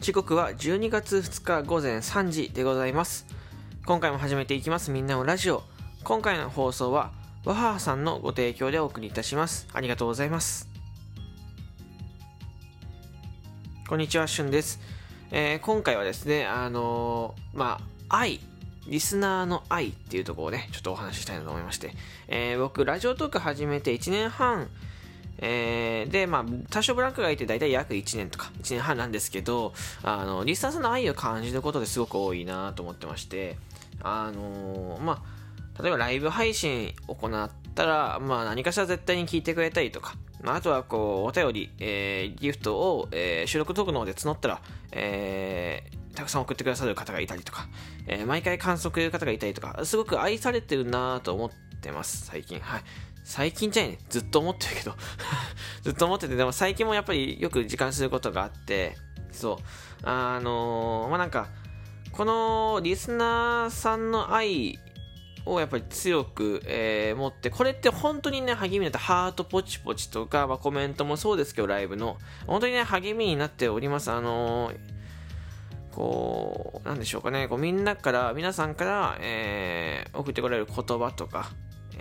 [0.00, 3.26] 時刻は12月2日午前3時でございます。
[3.84, 4.90] 今回も始めていきます。
[4.90, 5.62] みんなのラジオ。
[6.04, 7.12] 今回の放送は
[7.44, 9.68] わははさんのご提供でお送りいたします。
[9.74, 10.70] ありがとうございます。
[13.90, 14.80] こんにちはしゅんです、
[15.32, 17.78] えー今回はですねあのーま
[18.08, 18.40] あ愛。
[18.86, 21.92] リスナーの愛っていうところをねちょっとお話ししたいなと思いまして、
[22.26, 24.70] えー僕ラジオトーク始めて1年半
[25.42, 33.56] えーで、まあ、多少ブランクがいて大体約1年とか1年半なんですけど、あの、リスナーさんの愛を感じることですごく多いなと思ってまして、
[34.02, 35.22] あのーま
[35.78, 44.60] あ、例えばライブ配信行ったら、まあ、何かしら絶対に聞いてくれたりとか、まあ、あとはこう、お便り、えーギフトを、えー収録トークの方で募ったら、
[44.92, 47.68] えーたくさん送ってくださる方がいたりとか、
[48.06, 52.60] えー毎回感想くれる方がいたりとか、すごく愛されてるなと思ってます、最近。
[52.60, 52.82] はい。
[53.24, 53.98] 最近じゃいね。
[54.08, 54.94] ずっと思ってるけど。
[55.82, 58.96] ずっと思ってて、でも最近もやっぱりよく時間することがあって、
[59.32, 60.06] そう。
[60.06, 61.48] あのーまあ、なんか、
[62.12, 64.78] このリスナーさんの愛
[65.46, 74.10] をやっぱり強く、えー持って、これって本当にね、励みになって、ハートポチポチとか、まあ、コメントもそうですけど、ライブの、本当にね、励みになっております。
[74.10, 74.76] あのー
[75.92, 81.50] こう、なんでしょうかね、こうみんなから、皆さんから、えー送ってこられる言葉とか、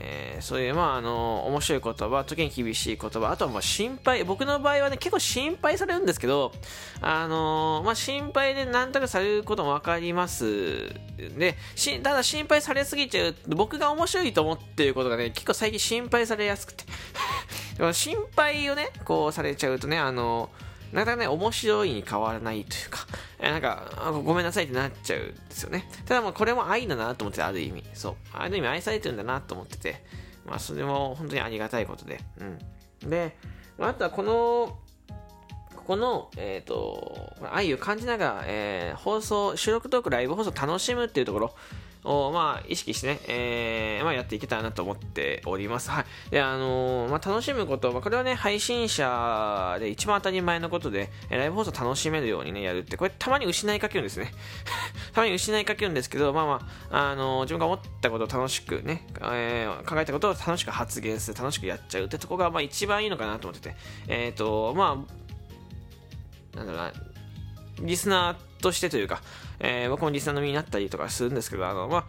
[0.02, 6.54] えーそういう、まあ、あの、面白い言葉、時に厳しい言葉、あとはまあ心配、僕の場合はね、結構心配されるんですけど、
[7.02, 10.89] あのまあ、心配で何とかされることもわかります。
[11.17, 16.86] で、しただ心配されすぎちゃう、僕が面白いと思ってることがね、結構最近心配されやすくて。
[17.93, 20.49] 心配をね、こうされちゃうとね、あの
[20.92, 23.05] なかなかね、面白いに変わらないというか、
[23.39, 25.89] えなんか、ごめんなさいってなっちゃうんですよね。
[26.05, 27.83] ただまあこれも愛だなと思って、ある意味。
[27.94, 28.16] そう。
[28.33, 30.04] ある意味愛されてるんだなと思ってて、
[30.45, 32.20] まあそれも本当にありがたいことで。
[33.02, 33.10] うん。
[33.10, 33.38] で、
[33.78, 34.78] まあとはこの、
[35.76, 41.55] ここの、えっ、と、愛を感じながら、えー放送、収録トーク、ライブ放送楽しむっていうところ
[42.04, 45.89] を、まあ、意識してね、えーまあ、やっていけたらなと思っております。
[45.89, 46.32] はい。
[46.32, 54.32] で、あのーまあ、楽しむこと、まあ、これはね、配信者で一番当たり前のことで、ライブ放送楽しめるようにね、やるって、これたまに失いかけるんですね。
[55.14, 63.76] たまに失いかけるんですけど、まあまあ、あのー自分が思ったことを楽しくね、えー考えたことを楽しく発言する、楽しくやっちゃうってとこが、まあ、一番いいのかなと思ってて、
[64.08, 66.93] えっ、と、まあ、なんだろうな、
[67.82, 69.22] リスナーとしてというか、
[69.60, 72.06] えー僕もリスナーの身になったりとかするんですけど、あの、まあ、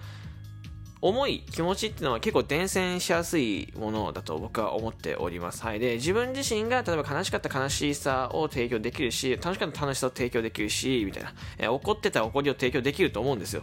[1.02, 5.62] 思い、気持ちっていうのは結構伝染しやすいものだと僕は思っております。
[5.64, 5.78] はい。
[5.78, 13.62] で、自分自身が例えば悲しかった悲しさを提供できるし、楽しかった楽しさを提供できるし、みたいな、えー怒ってた怒りを提供できると思うんですよ。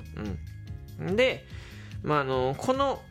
[1.00, 1.16] うん。
[1.16, 1.46] で、
[2.02, 3.02] まあ、あの、この、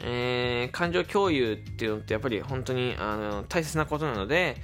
[0.00, 4.56] えー感情共有っていうのってやっぱり本当にあの大切なことなので、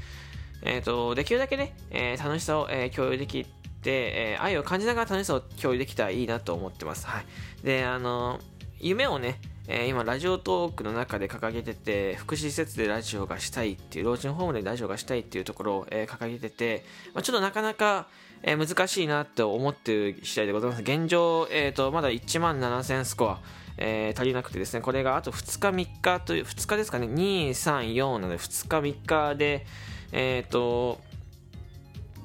[0.65, 3.49] えー、とできるだけね、えー楽しさを、えー共有できて、
[3.85, 7.07] えー愛を感じながら楽しさを共有できたらいいなと思ってます。
[7.07, 7.27] はい、
[7.65, 8.41] であの
[8.81, 18.09] 夢をねえー今ラジオトークの中で掲げてて福祉施設でラジオがしたいっていう老人ホームでラジオがしたいっていうところを、えー掲げてて、まあ、ちょっとなかなか、
[18.43, 20.83] えー難しいなと思ってる次第でございます。
[20.83, 23.41] 現状、えー、とまだ1万7000スコア
[23.77, 29.67] えー足りなくてですね、これがあと2日3日という、2日ですかね、2、3、4なので2日3日で、
[30.15, 31.01] えっ、と、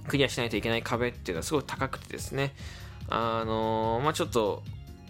[0.07, 2.53] クリアしないといけない壁っていうのはすごく高くてですね、
[3.09, 4.63] あのーまあちょっと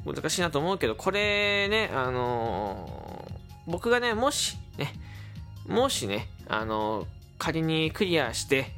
[0.05, 3.39] 難しいなと思うけど、これね、あのー
[3.71, 4.93] 僕がね、もしね、
[5.67, 7.05] もしね、あの
[7.37, 8.71] 仮にクリアして、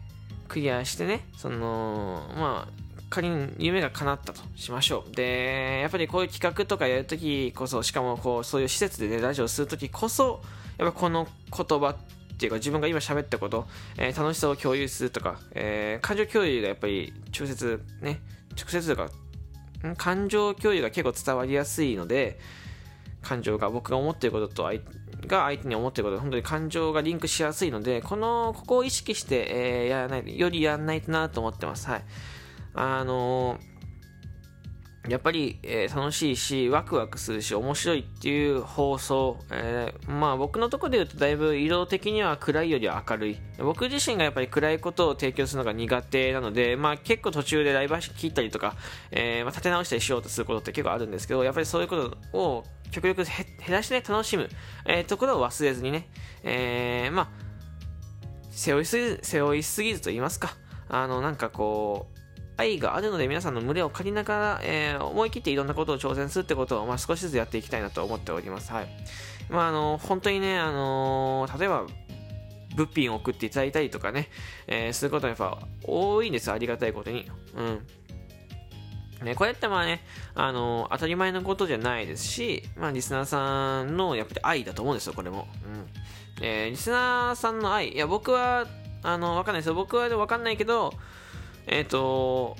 [0.47, 5.15] クリアしてね、その、まあ、仮に夢が叶ったとしましょう。
[5.15, 10.41] で、やっぱりこういう企画とかやるときこそ、しかもこう、そういう施設でね、ラジオするときこそ、
[10.77, 11.95] やっぱこの言葉
[12.41, 13.67] ていうか、自分が今喋ったこと、
[13.97, 18.19] えー楽しさを共有するとか、えー感情共有がやっぱり直接ね、
[18.57, 19.09] 直接とか、
[19.95, 22.39] 感情共有が結構伝わりやすいので、
[23.21, 24.81] 感情が僕が思ってることと相
[25.27, 31.87] が相手に思ってること本当に感情がリンクしやすいのでこのここを意識して、えーやらないよりやらないとなと思ってます。
[31.87, 32.03] はい。
[32.73, 33.70] あのー
[35.09, 43.37] やっぱり、えー楽しいしワクワクするし面白いっていう放送、えーまあ僕のところで言うとだいぶ色的には暗いよりは明るい。
[43.57, 48.75] 僕自身がやっぱり暗いことを提供するのが苦手なので、まあ、結構途中でライブ切ったりとか、
[49.11, 51.95] えーまあ、立て直したりしようとすることって結構あるんですけどやっぱりそういうこ
[52.31, 54.49] とを極力減らして、楽しむ、
[54.85, 56.09] えところを忘れずにね、
[56.43, 57.29] えまあ
[58.49, 60.55] 背負いすぎず背負いすぎずと言いますか
[60.89, 62.20] あのなんかこう
[62.57, 68.71] 愛があるので皆さんの群れを借りながら、えー思い切っていろんなことを挑戦するってことを、まあ、少しずつやっていきたいなと思っております。
[68.71, 68.87] はい。
[69.49, 71.85] まあ、あの、本当にね、あの例えば、
[72.75, 74.29] 物品を送っていただいたりとかね、
[74.67, 77.29] えー、することがやっぱ多いんですありがたいことに。
[77.55, 77.87] うん。
[79.25, 80.03] ね、これってまあね、
[80.33, 85.47] あのー、当たり前のことじゃないですし、まあ、リスナーさんのやっぱり愛だと思うんですよ、これも。
[86.39, 86.45] うん。
[86.45, 88.65] えー、リスナーさんの愛、いや、僕は、
[89.03, 89.75] あの、わかんないですよ。
[89.75, 90.93] 僕はわかんないけど、
[91.67, 92.57] えっ、ー、と、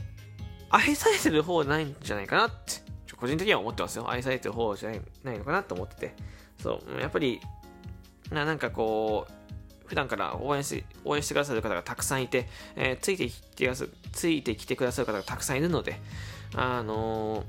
[0.70, 2.82] 愛されてる方ないんじゃないかなって、
[3.18, 4.10] 個人的には思ってますよ。
[4.10, 4.92] 愛されてる方じゃ
[5.24, 6.16] ないのかなと思ってて。
[6.62, 7.40] そう、やっぱり、
[8.32, 9.34] ななんかこう、
[9.92, 16.00] 普段から応援し応援してくださる方がたくさんいて、えー、ついてきてくださついてきてくださる方がたくさんいるので、
[16.56, 17.44] あの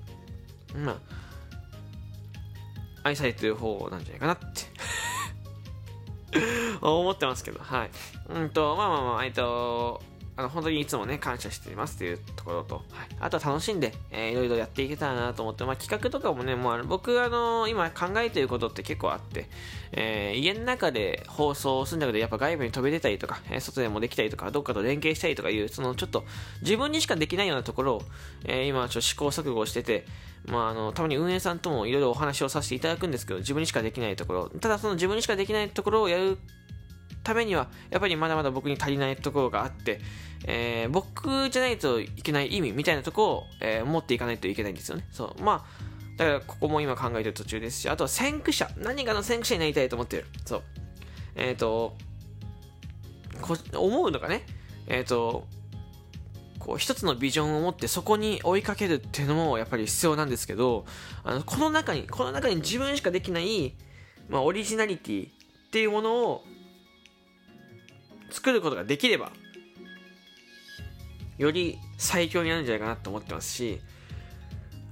[0.74, 0.96] ー、まあ、
[3.04, 4.46] 愛されてる方なんじゃないかなって
[6.82, 7.90] 思ってますけど、はい。
[8.28, 10.02] うんと、まあまあまあ、えっと、
[10.34, 12.84] あの本当にいつもね、感謝していますというところと、はい、
[13.20, 19.50] あとは楽しんで、えー、いろいろやっていけたらなと思って、まあ、企画とかもね、もう僕、あのー、今考えていることって結構あって、
[19.92, 26.24] えー、家の中で放送するんだけど、やっぱ外部に飛び出たりとか、えー、外でもできたりとか、どっかと連携したりとかいう、そのちょっと
[26.62, 28.02] 自分にしかできないようなところを、
[28.46, 30.06] えー、今、ちょっと試行錯誤してて、
[30.46, 36.38] まあ、あの、たまに運営さんともいろいろお話をさせていただくんですけど、自分にしかできないところ、ただその自分にしかできないところをやる
[37.22, 40.00] ためには、やっぱりまだまだ僕に足りないところがあって、
[40.44, 45.06] えー、僕じゃないといけない意味みたいなところを、えー、持っていかないといけないんですよね。
[45.12, 45.42] そう。
[45.42, 48.70] まあ、だからここも今考えてる途中ですし、あとは先駆者。
[48.76, 50.26] 何かの先駆者になりたいと思ってる。
[50.44, 50.62] そう。
[51.36, 51.96] えっ、ー、と、
[53.40, 54.44] こ思うのがね、
[54.86, 55.46] えっ、と、
[56.58, 60.84] こう一つのビジョンを持ってそこに追いかけるっていうのもやっぱり必要なんですけど、
[61.24, 63.74] あのこの中に、この中に自分しかできない、
[64.28, 65.30] まあ、オリジナリティっ
[65.72, 66.44] ていうものを
[68.32, 69.32] 作ることができれば
[71.38, 73.80] より最強になるんじゃないかなと思ってますし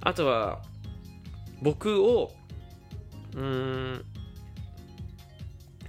[0.01, 0.61] あとは
[1.61, 2.31] 僕を
[3.33, 4.05] うーん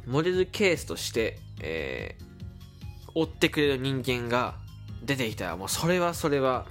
[0.07, 4.57] モデルケースとして、えー、追ってくれる人間が
[5.05, 6.67] 出てきたらもうそれはそれは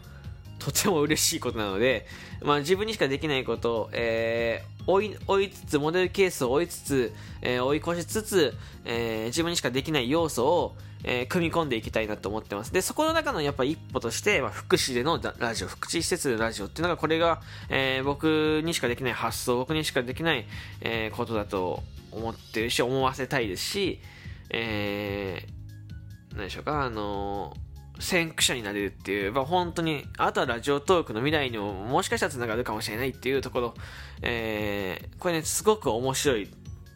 [0.64, 2.06] とても嬉しいことなので、
[2.44, 8.54] まあ、自分にしかできないことを、えー、追い追いつつモデルケースを追いつつ、えー、追い越しつつ、
[8.86, 12.72] えー、自分にしかできない要素を、えー、組み込んでいきたいなと思ってます。
[12.72, 20.46] で、そこの中のやっぱ一歩として、まあ、福祉でのラジオ、福祉施設でのラジオっていうのが、これが、えー、僕にしかできない発想、僕にしかできない、
[20.82, 21.82] えー、ことだと
[22.12, 24.00] 思ってるし、思わせたいですし、
[24.52, 27.71] えー、何でしょうか、あのー
[28.02, 33.74] 先駆者になれるっていう、まあ、本当に、あとはラジオトークの未来にももしかしたら繋がるかもしれないっていうところ、
[34.22, 36.50] えー、これね、すごく面白い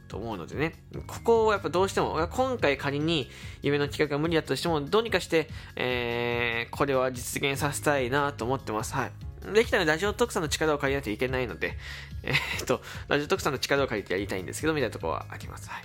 [0.08, 0.74] と思うのでね、
[1.08, 3.30] ここをやっぱどうしても、今回仮に
[3.62, 8.94] 夢の企画が無理だとしても、どうにかして、えー、これは実現させたいなと思ってます。
[8.94, 9.12] はい。
[9.54, 11.78] できたらラジオ特産の力を借りないといけないので、
[12.24, 15.70] えー、っと、ラジオ特産の力を借りてやりたいんですけど、みたいなところはあります。
[15.70, 15.84] はい。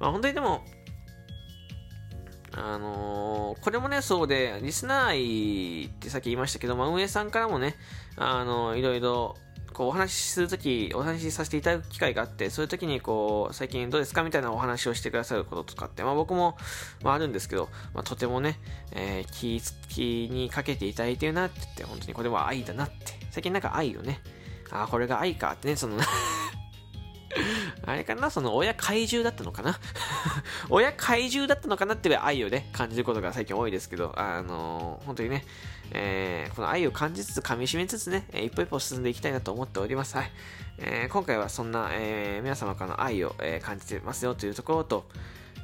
[0.00, 0.64] まあ本当にでも、
[2.54, 7.76] あのー、これもね、そうで、リスナー愛ってさっき言いましたけど、まあ、運営さんからもね、
[8.16, 9.36] あのー、いろいろ、
[9.72, 16.56] こう、お話しするとき、お話しさせていただく機会があって、そういうときに、こう、最近どうですかみたいなお話をしてくださることとかって、まあ、僕も、
[17.02, 18.58] まあ、あるんですけど、まあ、とてもね、
[18.92, 22.94] えー、気、気にかけていただいてるなって言って、本当にこれは愛だなって。
[23.30, 24.20] 最近なんか愛をね、
[24.70, 25.96] ああ、これが愛かってね、その
[27.84, 29.78] あれかなその親怪獣だったのかな？
[30.70, 35.44] 親怪獣だったのかなっていう愛をね、感じることが最近多いですけど、あのー、本当にね、
[35.90, 40.16] えー、この愛を感じつつ、噛み締めつつね、一歩一歩進んでいきたいなと思っております。
[40.16, 40.32] はい。
[40.78, 45.06] えー、今回はそんな、えー、皆様からの愛を、えー、感じてますよというところと、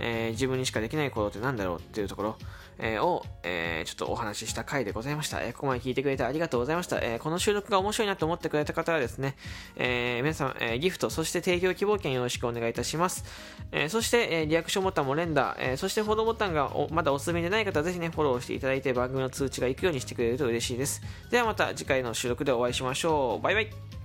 [0.00, 2.36] えー、自分にしかできないことって何だろうっていうところ、
[2.78, 5.42] えー、を、えー、ちょっとお話しした回でございました。
[5.42, 6.98] えここまで聞いてくれてありがとうございました。
[7.00, 9.36] えこの収録が面白いなと思ってくれた方はですね、
[9.76, 13.24] え皆さん、えギフト、そして提供希望券よろしくお願いいたします。
[13.72, 21.02] えそして、えリアクションボタンも連打、えそしてフォローボタンがまだおすすめでない方はぜひね、フォローしていただいて番組の通知が行くようにしてくれると嬉しいです。
[21.30, 23.42] ではまた次回の収録でお会いしましょう。
[23.42, 23.97] バイバイ。